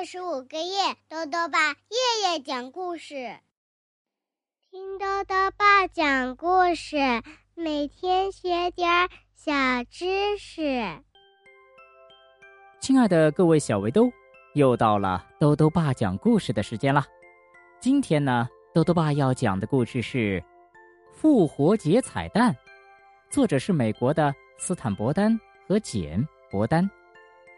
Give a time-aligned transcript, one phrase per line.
[0.00, 3.36] 二十五个月，豆豆爸夜夜讲故事，
[4.70, 6.96] 听豆豆爸讲故事，
[7.54, 9.52] 每天学点小
[9.90, 10.62] 知识。
[12.80, 14.10] 亲爱的各位小围兜，
[14.54, 17.04] 又到了豆豆爸讲故事的时间了。
[17.78, 20.40] 今天呢，豆豆爸要讲的故事是
[21.12, 22.54] 《复活节彩蛋》，
[23.28, 25.38] 作者是美国的斯坦伯丹
[25.68, 26.90] 和简伯丹，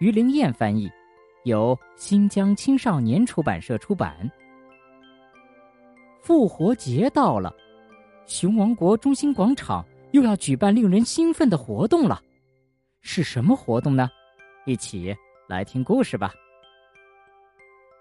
[0.00, 0.90] 于灵燕翻译。
[1.44, 4.30] 由新疆青少年出版社出版。
[6.20, 7.52] 复活节到了，
[8.26, 12.22] 熊王国中心广场又要举办令人兴奋的活动了。
[13.00, 14.08] 是什么活动呢？
[14.66, 15.12] 一起
[15.48, 16.32] 来听故事吧。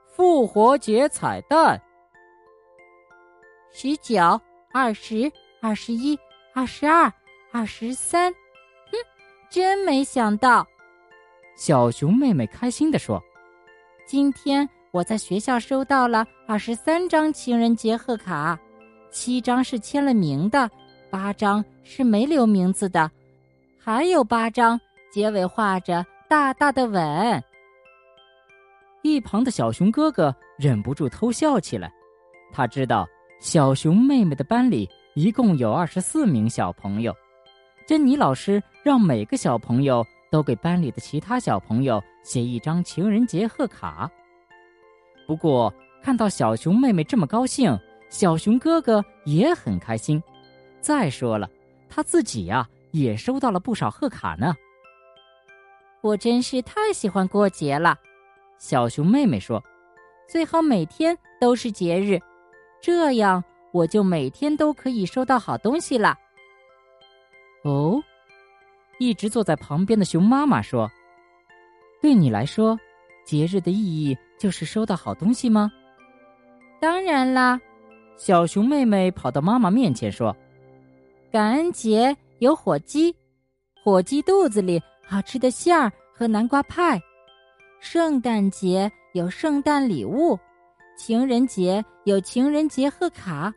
[0.06, 1.82] 复活节彩蛋：
[3.74, 4.22] 十九、
[4.72, 6.16] 二十、二十一、
[6.54, 7.12] 二十二、
[7.52, 8.32] 二十三。
[8.32, 8.98] 哼，
[9.50, 10.68] 真没想到！
[11.56, 13.20] 小熊妹妹开心地说。
[14.12, 18.60] 今天我在学校收到了二十三张情人节贺卡，
[19.10, 20.70] 七张是签了名的，
[21.10, 23.10] 八张是没留名字的，
[23.80, 24.78] 还有八张
[25.14, 27.42] 结尾画着大大的吻。
[29.02, 31.90] 一旁的小熊哥哥忍不住偷笑起来，
[32.52, 33.08] 他知道
[33.40, 37.16] 小熊妹妹的班里一共有二十四名小朋友，
[37.88, 40.06] 珍妮老师让每个小朋友。
[40.32, 44.10] 都给班里的其他小朋友写一张情人节贺卡。
[45.28, 47.78] 不过看到小熊妹妹这么高兴，
[48.10, 50.24] 小熊哥哥也很开心。
[50.80, 51.48] 再说了，
[51.90, 54.56] 他自己呀也收到了不少贺卡呢。
[56.02, 57.96] 我真是太喜欢过节了，
[58.58, 59.64] 小熊妹妹说
[60.28, 62.20] ：“最好每天都是节日，
[62.82, 66.18] 这样我就每天都可以收到好东西了。”
[67.64, 68.02] 哦。
[69.02, 70.88] 一直坐在旁边的熊妈妈说
[72.04, 72.80] ：“对你来说，
[73.26, 75.72] 节日的意义就是收到好东西吗
[76.80, 77.60] ？”“当然啦！”
[78.16, 80.36] 小熊妹妹跑到妈妈面前说
[81.34, 83.12] ：“感恩节有火鸡，
[83.84, 87.00] 火鸡肚子里好吃的馅儿和南瓜派；
[87.80, 90.38] 圣诞节有圣诞礼物，
[90.96, 93.52] 情人节有情人节贺卡。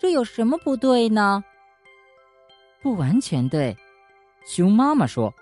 [0.00, 1.42] 这有什么不对呢
[2.80, 3.76] ？”“不完全对。”
[4.44, 5.32] 熊妈妈说：“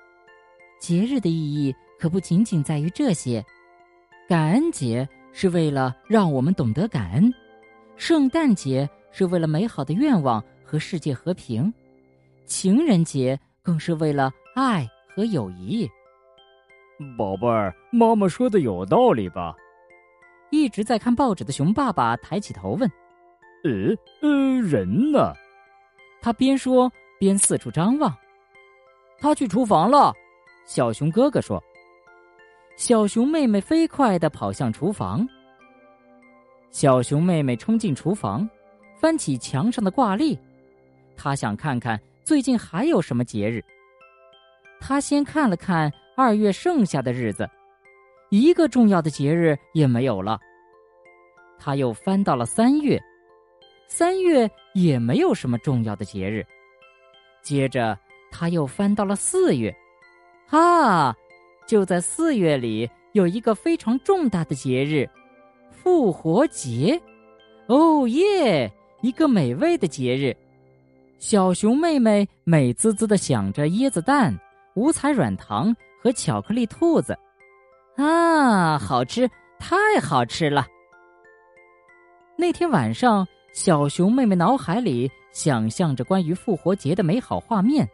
[0.78, 3.44] 节日的意义可不仅仅在于这些。
[4.28, 7.32] 感恩节是为了让我们懂得感恩，
[7.96, 11.72] 圣诞节是为了美好的愿望和世界和平，
[12.46, 15.88] 情人节更是为了爱和友谊。”
[17.18, 19.54] 宝贝儿，妈妈说的有道理吧？
[20.52, 22.88] 一直在看报纸的熊爸爸抬起头问
[23.64, 23.70] ：“呃
[24.20, 25.32] 呃，人呢？”
[26.22, 28.16] 他边说边四处张望。
[29.22, 30.12] 他去厨房了，
[30.64, 31.62] 小熊哥哥说。
[32.76, 35.24] 小熊妹妹飞快的跑向厨房。
[36.72, 38.48] 小熊妹妹冲进厨房，
[38.96, 40.36] 翻起墙上的挂历，
[41.16, 43.64] 她想看看最近还有什么节日。
[44.80, 47.48] 她先看了看二月剩下的日子，
[48.30, 50.36] 一个重要的节日也没有了。
[51.60, 53.00] 她又翻到了三月，
[53.86, 56.44] 三月也没有什么重要的节日。
[57.40, 57.96] 接着。
[58.32, 59.72] 他又翻到了四月，
[60.48, 61.14] 啊，
[61.66, 65.08] 就在四月里有一个非常重大的节日——
[65.70, 67.00] 复活节。
[67.68, 68.72] 哦耶，
[69.02, 70.36] 一个美味的节日。
[71.18, 74.36] 小熊妹妹美滋滋的想着椰子蛋、
[74.74, 75.72] 五彩软糖
[76.02, 77.16] 和巧克力兔子，
[77.96, 80.66] 啊，好吃，太好吃了。
[82.36, 87.88] 那天晚上，小熊妹妹脑海里想象着关于复活节的美好画面。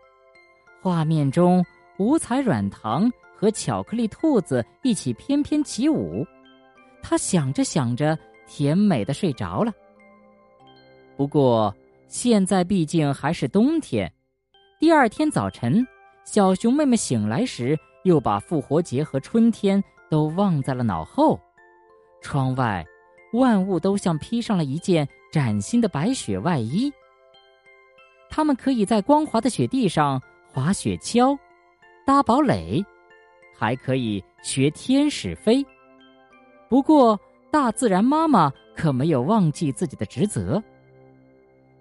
[0.81, 1.65] 画面中，
[1.99, 6.25] 五彩软糖和巧克力兔子一起翩翩起舞。
[7.03, 8.17] 他想着想着，
[8.47, 9.73] 甜美的睡着了。
[11.17, 11.75] 不过，
[12.07, 14.11] 现在毕竟还是冬天。
[14.79, 15.85] 第二天早晨，
[16.25, 21.39] 小熊妹妹醒来时，又把复活节和春天都忘在了脑后。
[22.21, 22.85] 窗外，
[23.33, 26.93] 万物都像披上了一件崭新的白雪外衣。
[28.31, 30.23] 它们可以在光滑的雪地上。
[30.59, 31.39] 滑雪橇，
[32.05, 32.85] 搭堡垒，
[33.57, 35.65] 还可以学天使飞。
[36.69, 37.17] 不过，
[37.49, 40.61] 大自然妈妈可没有忘记自己的职责。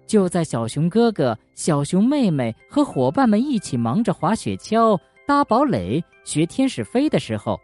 [0.06, 4.96] 就在小熊哥哥、小熊妹妹和伙伴们一起忙着滑雪橇、
[5.26, 7.58] 搭堡垒、学天使飞的时候，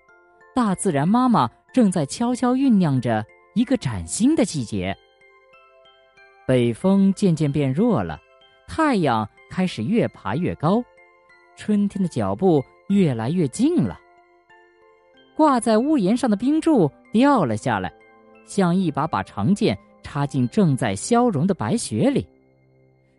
[0.53, 3.25] 大自然妈妈正在悄悄酝酿着
[3.55, 4.93] 一个崭新的季节。
[6.45, 8.21] 北风渐渐变弱了，
[8.67, 10.83] 太阳开始越爬越高。
[11.57, 13.99] 春天的脚步越来越近了。
[15.37, 17.93] 挂在屋檐上的冰柱掉了下来，
[18.47, 22.27] 像一把把长剑插进正在消融的白雪里。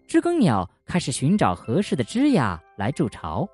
[0.07, 3.47] 知更鸟开始寻找合适的枝桠来筑巢。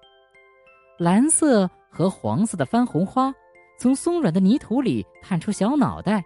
[1.00, 3.34] 蓝色和黄色的番红花
[3.80, 6.24] 从松软的泥土里探出小脑袋，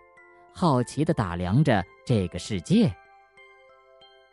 [0.51, 2.93] 好奇地打量着这个世界。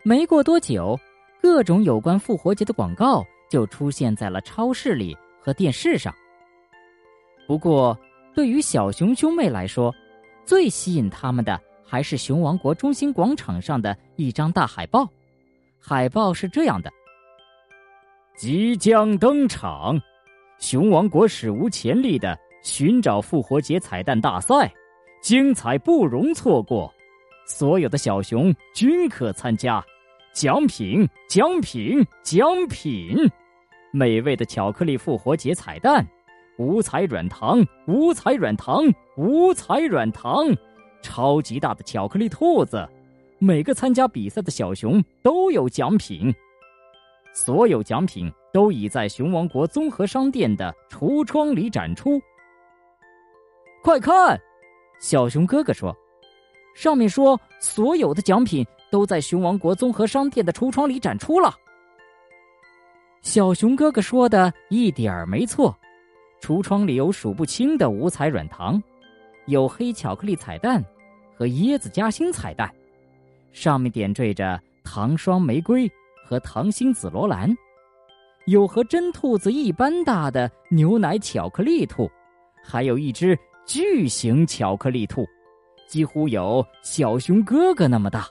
[0.02, 0.98] 没过多久，
[1.40, 6.10] 各种有关复活节的广告就出现在了超市里和电视上。
[7.46, 7.94] 不过，
[8.34, 9.94] 对于小熊兄妹来说，
[10.46, 15.06] 最吸引他们的还是熊王国中心广场上的一张大海报。
[15.78, 16.90] 海报是这样的：
[18.38, 20.00] 即将登场，
[20.58, 24.72] 熊王国史无前例的寻找复活节彩蛋大赛，
[25.20, 26.90] 精彩不容错过。
[27.46, 29.84] 所有的小熊均可参加，
[30.32, 33.30] 奖品，奖品，奖品！
[33.94, 36.06] 美味的巧克力复活节彩蛋，
[36.56, 38.82] 五彩软糖，五彩软糖，
[39.18, 40.46] 五彩软糖，
[41.02, 42.88] 超级大的巧克力兔子。
[43.38, 46.34] 每个参加比赛的小熊都有奖品，
[47.34, 52.18] 所有奖品都已在熊王国综合商店的橱窗里展出。
[53.82, 54.40] 快看，
[55.00, 55.94] 小熊哥哥说
[56.74, 61.54] ：“上面说所有的奖品都在熊王国综合商店的橱窗里展出了。”
[63.22, 65.74] 小熊哥哥说的一点儿没错，
[66.40, 68.82] 橱窗里有数不清的五彩软糖，
[69.46, 70.84] 有黑巧克力彩蛋
[71.36, 72.68] 和椰子夹心彩蛋。
[73.52, 75.90] 上面点缀着糖霜玫瑰
[76.26, 77.54] 和糖心紫罗兰，
[78.46, 82.10] 有和真兔子一般大的牛奶巧克力兔，
[82.62, 85.24] 还有一只巨型巧克力兔，
[85.86, 88.26] 几乎有小熊哥哥那么大。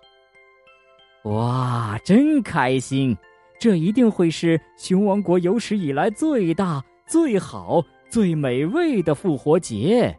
[1.23, 3.15] 哇，真开心！
[3.61, 7.79] 这一定会是熊王国有史以来最大、最好、
[8.09, 10.17] 最美味的复活节。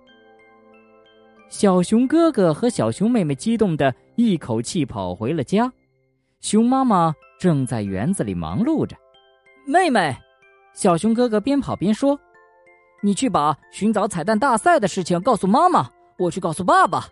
[1.48, 3.92] 小熊哥哥和小熊妹妹激动的。
[4.14, 5.72] 一口气跑回了家，
[6.42, 8.94] 熊妈妈正在园子里忙碌着。
[9.66, 10.14] 妹妹，
[10.74, 12.20] 小熊哥哥边跑边说
[13.02, 17.08] ：“你去把寻找彩蛋大赛的事情告诉妈妈，我去告诉爸爸。”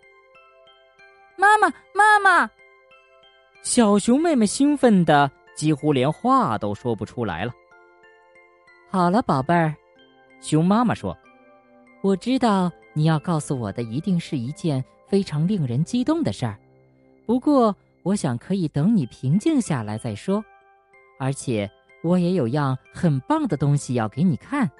[1.38, 2.50] 妈妈，妈妈！
[3.62, 7.52] 小熊妹妹兴奋的几乎连话都说不出来了。
[8.90, 9.74] 好了，宝贝儿，
[10.40, 11.14] 熊妈妈说
[12.00, 16.58] ：“我知道你要告诉我的一定是一件非常令人激动的事儿。”
[17.28, 20.42] 不过，我想可以等你平静下来再说，
[21.18, 21.70] 而且
[22.02, 24.70] 我也有样很棒的东西要给你看。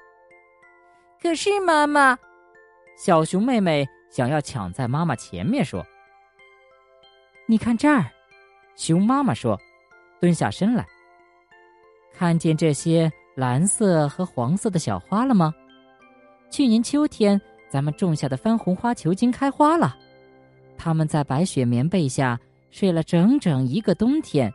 [1.21, 2.17] 可是，妈妈，
[2.97, 5.85] 小熊妹妹想要抢在妈妈前面说
[7.45, 8.09] ：“你看这儿。”
[8.75, 9.61] 熊妈妈说
[10.21, 10.87] ：“蹲下身来，
[12.13, 15.51] 看见这些蓝色和黄色的小花了吗？
[16.51, 19.97] 去年秋天咱们种下的番红花球茎开花了。”
[20.77, 22.39] 它们在白雪棉被下
[22.69, 24.51] 睡了整整一个冬天，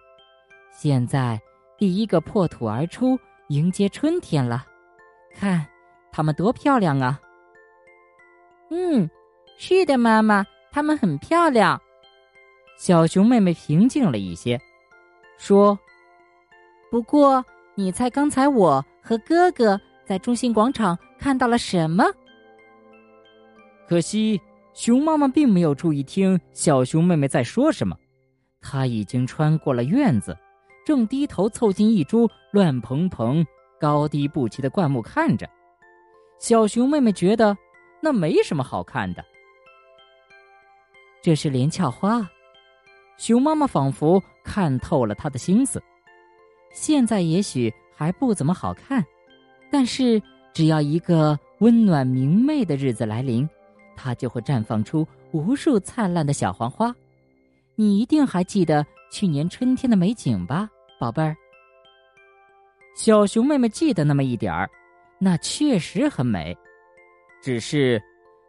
[0.72, 1.40] 现在
[1.76, 4.66] 第一个破土而出，迎接春天了。
[5.34, 5.66] 看，
[6.10, 7.20] 它们多漂亮啊！
[8.70, 9.08] 嗯，
[9.58, 11.80] 是的，妈妈，它们很漂亮。
[12.76, 14.60] 小熊妹妹平静了一些，
[15.38, 15.78] 说
[16.90, 17.44] ：“不过，
[17.74, 22.04] 你猜刚才我和哥哥在中心广场看到了什么？
[23.88, 24.40] 可惜。”
[24.76, 27.96] 熊妈妈并没有注意听小熊妹妹在说什么，
[28.60, 30.36] 她已经穿过了院子，
[30.84, 33.42] 正低头凑近一株乱蓬蓬、
[33.80, 35.48] 高低不齐的灌木看着。
[36.38, 37.56] 小熊妹妹觉得
[38.02, 39.24] 那没什么好看的。
[41.22, 42.28] 这是连翘花，
[43.16, 45.82] 熊妈妈仿佛看透了他的心思。
[46.72, 49.04] 现在也许还不怎么好看，
[49.70, 50.22] 但是
[50.54, 53.48] 只要一个温暖明媚的日子来临。
[53.98, 56.94] 它就会绽放出无数灿烂的小黄花，
[57.76, 60.68] 你一定还记得去年春天的美景吧，
[61.00, 61.34] 宝贝儿。
[62.94, 64.68] 小熊妹妹记得那么一点儿，
[65.18, 66.54] 那确实很美。
[67.40, 67.98] 只是，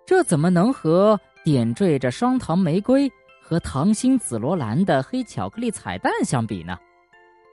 [0.05, 3.09] 这怎么能和点缀着双糖玫瑰
[3.49, 6.77] 和糖心紫罗兰的黑巧克力彩蛋相比呢？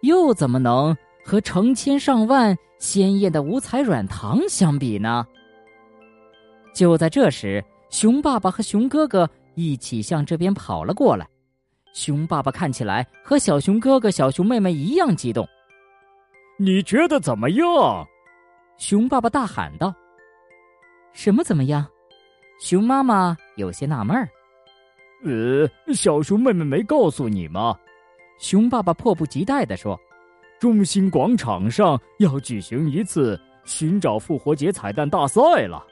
[0.03, 5.25] 又怎么能和成千上万鲜艳的五彩软糖相比呢？
[6.75, 7.65] 就在这时。
[7.91, 11.25] 熊爸爸和熊哥哥一起向这边跑了过来，
[11.93, 15.47] 熊爸爸看起来和小熊哥哥、小熊妹妹一样激动。
[16.59, 18.05] 你觉得怎么样？
[18.79, 19.95] 熊爸爸大喊道。
[21.15, 21.87] “什么怎么样？”
[22.59, 24.29] 熊妈妈有些纳闷儿。
[25.25, 27.77] “呃，小熊妹妹没告诉你吗？”
[28.39, 29.99] 熊爸爸迫不及待地说
[30.61, 35.85] ，“中心广场上要举行一次寻找复活节彩蛋大赛了。”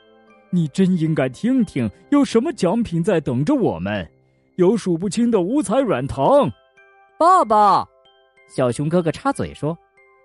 [0.54, 4.06] 你真应该听听，有什么奖品在等着我们？
[4.56, 6.50] 有数不清的五彩软糖。
[7.18, 7.88] 爸爸，
[8.54, 9.74] 小熊哥哥插嘴说：“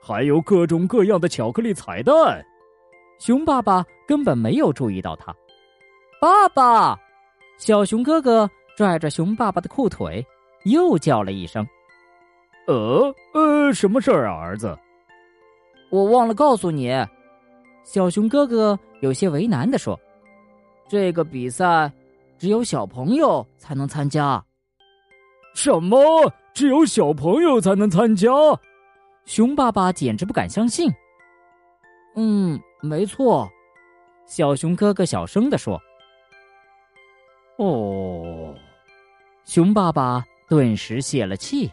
[0.04, 2.44] 还有各种各样的巧克力彩蛋。”
[3.20, 5.34] 熊爸爸根本没有注意到他。
[6.20, 7.00] 爸爸，
[7.58, 10.24] 小熊哥哥拽着熊爸爸的裤腿，
[10.66, 11.68] 又叫了一声
[12.68, 14.78] ：“呃呃，什么事儿啊，儿子？”
[15.90, 16.94] 我忘了告诉你，
[17.84, 20.00] 小熊哥哥有些为难的说
[20.88, 21.92] ：“这个比赛
[22.38, 24.42] 只有小朋友才能参加。”
[25.56, 26.32] 什么？
[26.54, 28.30] 只有小朋友才能参加？
[29.26, 30.88] 熊爸爸简直不敢相信。
[32.16, 33.50] 嗯，没错，
[34.28, 35.82] 小熊哥哥小声的说。
[37.58, 37.87] 哦，
[39.58, 41.68] 熊爸爸顿时泄了气，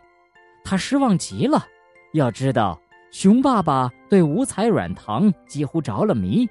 [0.64, 1.66] 他失望极了。
[2.14, 2.80] 要知道。
[3.10, 6.48] 熊爸爸对五彩软糖几乎着了迷，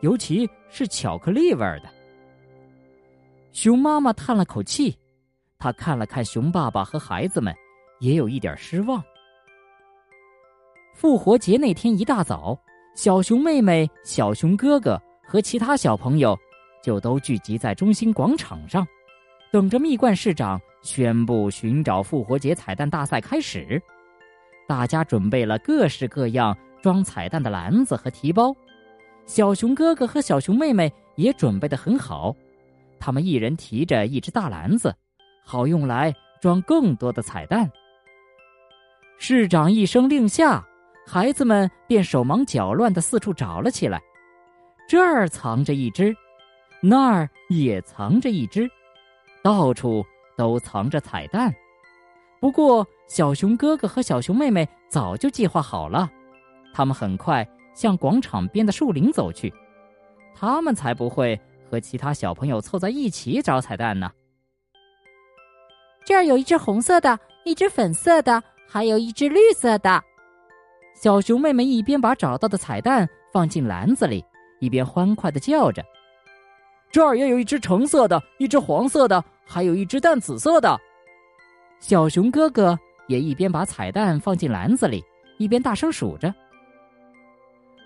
[0.00, 1.90] 尤其是巧克力味的。
[3.50, 4.96] 熊妈妈叹了口气，
[5.58, 7.52] 她看了看熊爸爸和孩子们，
[7.98, 9.02] 也有一点失望。
[10.94, 12.56] 复活节那天一大早，
[12.94, 16.38] 小熊妹妹、小熊哥哥和其他小朋友
[16.80, 18.86] 就都聚集在中心广场上，
[19.52, 23.80] 等着蜜罐市长宣布寻找复活节彩蛋大赛开始。
[24.66, 28.54] 大家准备了各式各样装彩蛋的篮子和提包，
[29.24, 32.34] 小熊哥哥和小熊妹妹也准备的很好，
[32.98, 34.94] 他们一人提着一只大篮子，
[35.44, 37.70] 好用来装更多的彩蛋。
[39.18, 40.62] 市长一声令下，
[41.06, 44.02] 孩子们便手忙脚乱的四处找了起来，
[44.88, 46.14] 这儿藏着一只，
[46.82, 48.68] 那儿也藏着一只，
[49.46, 50.04] 到处
[50.36, 51.54] 都藏着彩蛋。
[52.40, 56.10] 不过，小熊哥哥和小熊妹妹早就计划好了，
[56.74, 59.54] 他们很快向广场边的树林走去。
[60.34, 64.10] 他们才不会和其他小朋友凑在一起找彩蛋呢。
[66.04, 70.02] 这儿有一只红色的，一只粉色的，还有一只绿色的。
[71.00, 74.24] 小熊妹妹一边把找到的彩蛋放进篮子里，
[74.58, 75.84] 一边欢快的叫着
[76.90, 80.78] ：“这儿也有一只橙色的，一只黄色的，还有一只淡紫色的。”
[81.78, 85.04] 小熊哥哥也一边把彩蛋放进篮子里，
[85.38, 86.34] 一边大声数着。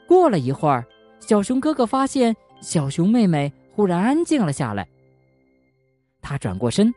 [0.08, 0.84] 过了一会儿，
[1.20, 4.88] 小熊哥哥发现小熊妹妹忽然安静了下来。
[6.22, 6.92] 他转过身，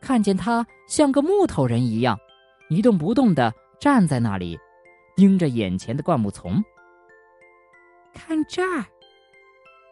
[0.00, 2.18] 看见她像个木头人一样，
[2.68, 4.58] 一动不动的站在那里，
[5.16, 6.62] 盯着眼前的灌木丛。
[8.12, 8.84] 看这儿，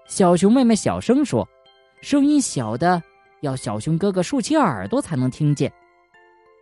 [0.06, 1.46] 小熊妹妹小声说，
[2.00, 3.02] 声音小的
[3.42, 5.70] 要小熊哥哥竖起耳朵才能听见。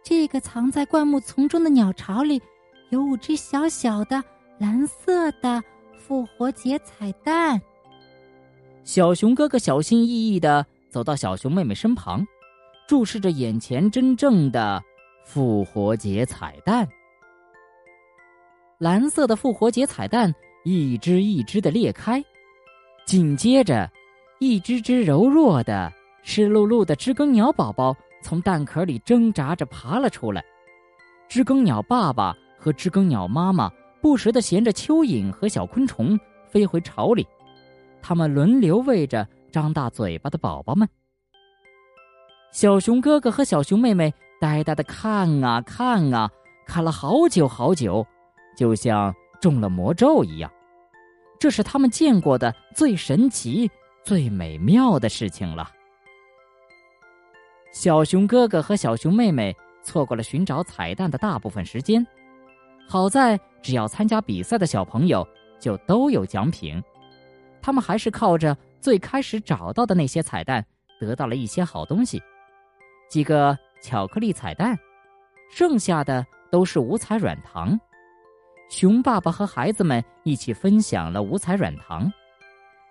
[0.02, 2.40] 这个藏在灌木丛中的鸟巢里，
[2.88, 4.22] 有五只小小的
[4.58, 5.62] 蓝色的
[5.98, 7.60] 复活节彩蛋。
[8.82, 12.26] 小熊哥哥小心翼翼的走到小熊妹妹身旁，
[12.88, 14.82] 注视着眼前真正的
[15.24, 16.88] 复活节彩蛋。
[18.78, 20.34] 蓝色的复活节彩蛋
[20.64, 22.24] 一只一只的裂开，
[23.04, 23.88] 紧接着，
[24.38, 27.96] 一只只柔弱的湿漉漉的知更鸟宝宝。
[28.22, 30.44] 从蛋壳里挣扎着爬了出来，
[31.26, 33.70] 知更鸟爸爸和知更鸟妈妈
[34.02, 37.26] 不时地衔着蚯蚓和小昆虫飞回巢里，
[38.02, 40.86] 他们轮流喂着张大嘴巴的宝宝们。
[42.52, 46.30] 小熊哥哥和小熊妹妹呆呆地看啊看啊，
[46.66, 48.06] 看了好久好久，
[48.54, 50.52] 就像中了魔咒一样。
[51.38, 53.70] 这是他们见过的最神奇、
[54.04, 55.70] 最美妙的事情了。
[57.72, 62.04] 小熊哥哥和小熊妹妹错过了寻找彩蛋的大部分时间，
[62.88, 65.26] 好在只要参加比赛的小朋友
[65.58, 66.82] 就都有奖品，
[67.62, 70.64] 他们还是靠着最开始找到的那些彩蛋
[70.98, 72.20] 得到了一些好东西，
[73.08, 74.76] 几个巧克力彩蛋，
[75.50, 77.78] 剩下的都是五彩软糖。
[78.68, 82.12] 熊爸爸和孩子们一起分享了五彩软糖，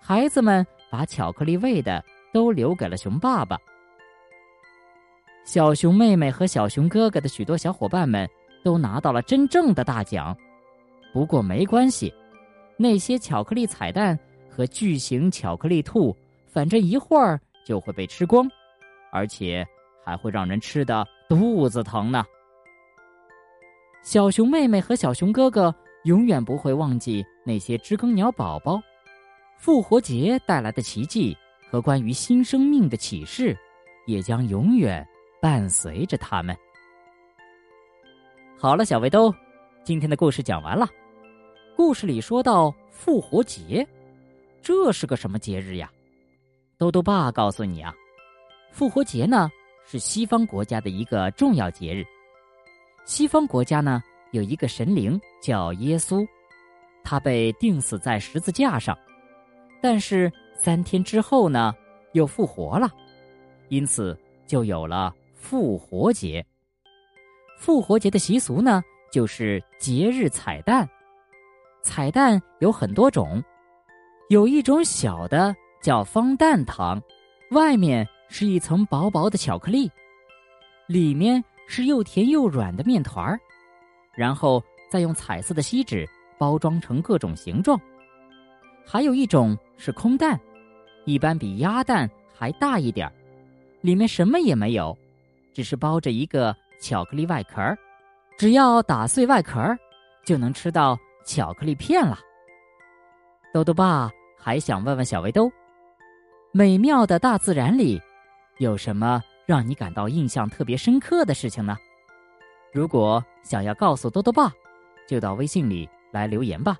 [0.00, 3.58] 孩子们把巧克力味的都留给了熊爸爸。
[5.44, 8.28] 小熊妹妹和小熊哥哥的许多小伙伴们
[8.62, 10.36] 都拿到了真正的大奖，
[11.12, 12.12] 不过没关系，
[12.76, 14.16] 那些巧克力彩蛋
[14.48, 16.16] 和巨型巧克力兔，
[16.46, 18.48] 反正一会儿就会被吃光，
[19.10, 19.66] 而且
[20.04, 22.24] 还会让人吃的肚子疼呢。
[24.02, 28.80] 小熊妹妹和小熊哥哥永远不会忘记那些知更鸟宝宝、
[29.58, 31.36] 复活节带来的奇迹
[31.70, 33.56] 和关于新生命的启示，
[34.06, 35.06] 也将永远。
[35.40, 36.56] 伴随着他们。
[38.58, 39.34] 好了，小围兜，
[39.82, 40.86] 今天的故事讲完了。
[41.74, 43.86] 故事里说到复活节，
[44.60, 45.90] 这是个什么节日呀？
[46.76, 47.94] 兜兜爸告诉你啊，
[48.70, 49.50] 复活节呢
[49.86, 52.04] 是西方国家的一个重要节日。
[53.06, 56.26] 西方国家呢有一个神灵叫耶稣，
[57.02, 58.96] 他被钉死在十字架上，
[59.80, 61.74] 但是三天之后呢
[62.12, 62.90] 又复活了，
[63.68, 64.14] 因此
[64.46, 66.46] 就有了复活节。
[67.58, 68.80] 复活节的习俗呢
[69.10, 70.88] 就是节日彩蛋，
[71.82, 73.42] 彩蛋有很多种，
[74.28, 75.52] 有一种小的。
[75.82, 77.02] 叫方蛋糖，
[77.52, 79.90] 外面是一层薄薄的巧克力，
[80.86, 83.40] 里面是又甜又软的面团儿，
[84.14, 86.06] 然后再用彩色的锡纸
[86.36, 87.80] 包装成各种形状。
[88.84, 90.38] 还有一种是空蛋，
[91.06, 93.12] 一般比鸭蛋还大一点儿，
[93.80, 94.94] 里面什么也没有，
[95.52, 97.76] 只是包着一个巧克力外壳，
[98.38, 99.76] 只要打碎外壳，
[100.24, 102.18] 就能吃到巧克力片了。
[103.52, 105.50] 豆豆爸还想问问小围兜。
[106.52, 108.00] 美妙的大自然里，
[108.58, 111.76] 有什么让你感到印象特别深刻的事情呢？
[112.72, 114.52] 如果想要告诉兜兜爸，
[115.06, 116.76] 就到微信里来留言吧。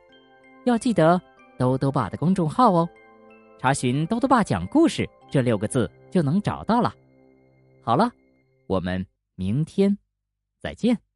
[0.65, 1.21] 要记得
[1.59, 2.89] 兜兜爸的公众号哦，
[3.59, 6.95] 查询“兜兜爸讲故事”这六个字就能找到了。
[7.83, 8.11] 好了，
[8.71, 9.99] 我们明天
[10.61, 11.10] 再见。